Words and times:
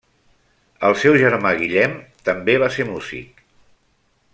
El 0.87 0.97
seu 1.01 1.17
germà 1.25 1.51
Guillem 1.61 1.95
també 2.31 2.59
va 2.67 2.73
ser 2.79 2.91
músic. 2.93 3.49